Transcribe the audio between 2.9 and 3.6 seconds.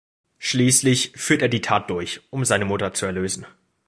zu erlösen.